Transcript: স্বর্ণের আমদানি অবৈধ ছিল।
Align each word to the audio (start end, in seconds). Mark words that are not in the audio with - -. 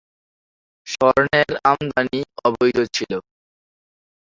স্বর্ণের 0.87 1.51
আমদানি 1.65 2.19
অবৈধ 2.45 2.77
ছিল। 2.95 3.11